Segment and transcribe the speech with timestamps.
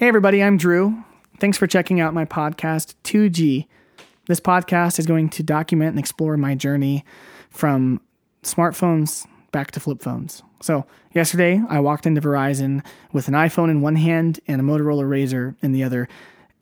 [0.00, 1.04] Hey, everybody, I'm Drew.
[1.40, 3.66] Thanks for checking out my podcast, 2G.
[4.28, 7.04] This podcast is going to document and explore my journey
[7.50, 8.00] from
[8.42, 10.42] smartphones back to flip phones.
[10.62, 12.82] So, yesterday I walked into Verizon
[13.12, 16.08] with an iPhone in one hand and a Motorola Razr in the other,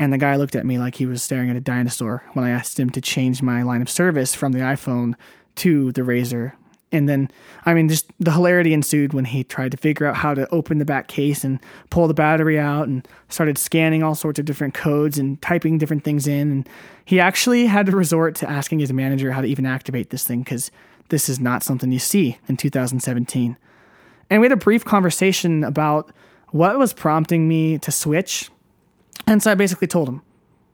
[0.00, 2.50] and the guy looked at me like he was staring at a dinosaur when I
[2.50, 5.14] asked him to change my line of service from the iPhone
[5.54, 6.54] to the Razr
[6.90, 7.30] and then,
[7.66, 10.78] I mean, just the hilarity ensued when he tried to figure out how to open
[10.78, 11.60] the back case and
[11.90, 16.02] pull the battery out and started scanning all sorts of different codes and typing different
[16.02, 16.50] things in.
[16.50, 16.68] And
[17.04, 20.40] he actually had to resort to asking his manager how to even activate this thing
[20.40, 20.70] because
[21.10, 23.56] this is not something you see in 2017.
[24.30, 26.10] And we had a brief conversation about
[26.50, 28.50] what was prompting me to switch.
[29.26, 30.22] And so I basically told him,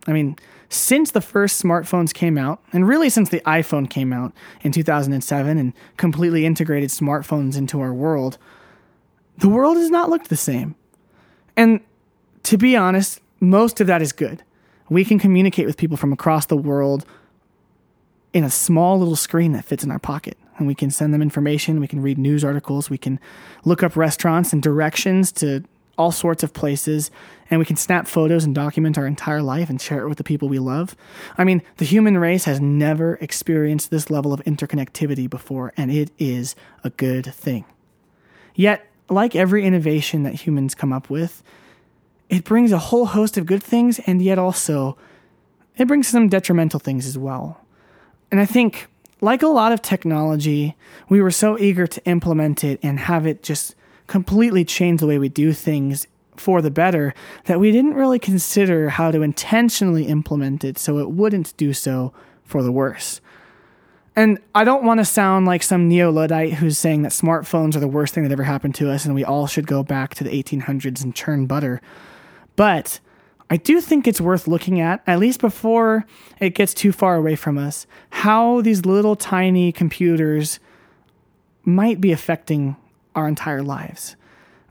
[0.06, 0.36] I mean,
[0.74, 5.58] since the first smartphones came out, and really since the iPhone came out in 2007
[5.58, 8.38] and completely integrated smartphones into our world,
[9.38, 10.74] the world has not looked the same.
[11.56, 11.80] And
[12.44, 14.42] to be honest, most of that is good.
[14.88, 17.04] We can communicate with people from across the world
[18.32, 20.36] in a small little screen that fits in our pocket.
[20.58, 23.18] And we can send them information, we can read news articles, we can
[23.64, 25.64] look up restaurants and directions to
[25.96, 27.10] all sorts of places
[27.50, 30.24] and we can snap photos and document our entire life and share it with the
[30.24, 30.96] people we love.
[31.36, 36.10] I mean, the human race has never experienced this level of interconnectivity before, and it
[36.18, 37.64] is a good thing.
[38.54, 41.42] Yet, like every innovation that humans come up with,
[42.28, 44.96] it brings a whole host of good things, and yet also
[45.76, 47.60] it brings some detrimental things as well.
[48.30, 48.88] And I think,
[49.20, 50.76] like a lot of technology,
[51.08, 53.74] we were so eager to implement it and have it just
[54.06, 58.90] completely change the way we do things for the better that we didn't really consider
[58.90, 62.12] how to intentionally implement it so it wouldn't do so
[62.44, 63.20] for the worse.
[64.16, 67.80] And I don't want to sound like some neo Luddite who's saying that smartphones are
[67.80, 70.24] the worst thing that ever happened to us and we all should go back to
[70.24, 71.80] the 1800s and churn butter.
[72.56, 73.00] But
[73.50, 76.06] I do think it's worth looking at, at least before
[76.40, 80.60] it gets too far away from us, how these little tiny computers
[81.64, 82.76] might be affecting
[83.14, 84.16] our entire lives.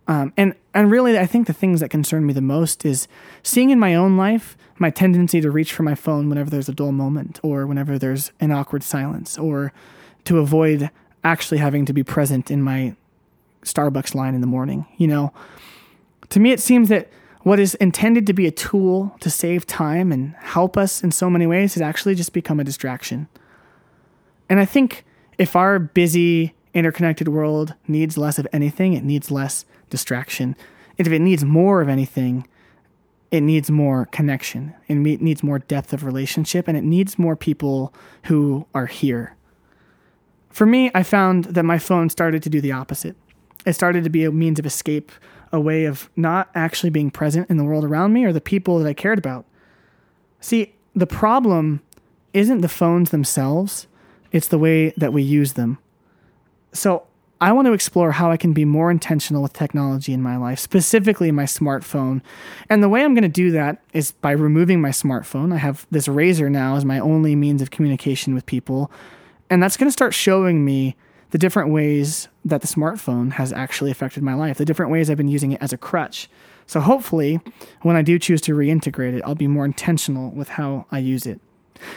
[0.08, 3.08] Um, and and really, I think the things that concern me the most is
[3.42, 6.74] seeing in my own life my tendency to reach for my phone whenever there's a
[6.74, 9.72] dull moment, or whenever there's an awkward silence, or
[10.26, 10.90] to avoid
[11.24, 12.96] actually having to be present in my
[13.64, 14.86] Starbucks line in the morning.
[14.98, 15.34] You know,
[16.30, 17.10] to me, it seems that
[17.44, 21.30] what is intended to be a tool to save time and help us in so
[21.30, 23.28] many ways has actually just become a distraction.
[24.50, 25.06] And I think
[25.38, 30.56] if our busy interconnected world needs less of anything, it needs less distraction.
[30.98, 32.48] And if it needs more of anything,
[33.32, 34.76] it needs more connection.
[34.88, 37.92] It needs more depth of relationship and it needs more people
[38.26, 39.36] who are here.
[40.52, 43.16] For me, I found that my phone started to do the opposite.
[43.66, 45.12] It started to be a means of escape,
[45.52, 48.78] a way of not actually being present in the world around me or the people
[48.78, 49.46] that I cared about.
[50.40, 51.82] See, the problem
[52.34, 53.88] isn't the phones themselves,
[54.32, 55.80] it's the way that we use them.
[56.74, 57.04] So
[57.44, 60.60] I want to explore how I can be more intentional with technology in my life,
[60.60, 62.22] specifically my smartphone.
[62.70, 65.54] And the way I'm going to do that is by removing my smartphone.
[65.54, 68.90] I have this Razr now as my only means of communication with people.
[69.50, 70.96] And that's going to start showing me
[71.32, 75.18] the different ways that the smartphone has actually affected my life, the different ways I've
[75.18, 76.30] been using it as a crutch.
[76.66, 77.42] So hopefully,
[77.82, 81.26] when I do choose to reintegrate it, I'll be more intentional with how I use
[81.26, 81.42] it.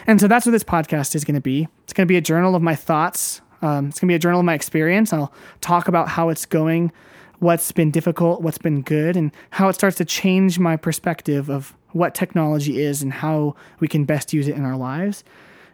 [0.06, 1.68] And so that's what this podcast is going to be.
[1.84, 4.18] It's going to be a journal of my thoughts um, it's going to be a
[4.18, 5.12] journal of my experience.
[5.12, 6.92] I'll talk about how it's going,
[7.40, 11.74] what's been difficult, what's been good, and how it starts to change my perspective of
[11.92, 15.24] what technology is and how we can best use it in our lives.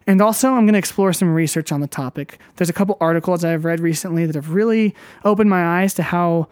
[0.06, 2.38] And also, I'm going to explore some research on the topic.
[2.56, 6.48] There's a couple articles I've read recently that have really opened my eyes to how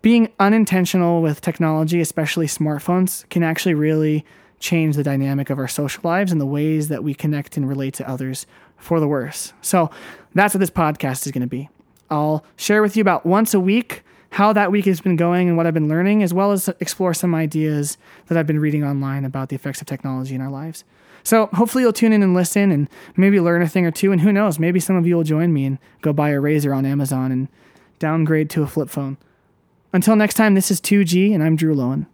[0.00, 4.24] being unintentional with technology, especially smartphones, can actually really
[4.60, 7.94] change the dynamic of our social lives and the ways that we connect and relate
[7.94, 8.46] to others
[8.76, 9.52] for the worse.
[9.62, 9.90] So
[10.34, 11.68] that's what this podcast is going to be.
[12.10, 15.56] I'll share with you about once a week how that week has been going and
[15.56, 17.96] what I've been learning, as well as explore some ideas
[18.26, 20.84] that I've been reading online about the effects of technology in our lives.
[21.22, 24.12] So hopefully you'll tune in and listen and maybe learn a thing or two.
[24.12, 26.74] And who knows, maybe some of you will join me and go buy a Razr
[26.74, 27.48] on Amazon and
[27.98, 29.16] downgrade to a flip phone.
[29.92, 32.06] Until next time, this is 2G and I'm Drew Lowen.